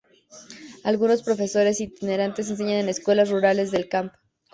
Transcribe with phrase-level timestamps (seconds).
[0.83, 4.11] Algunos profesores itinerantes enseñan en escuelas rurales del Camp.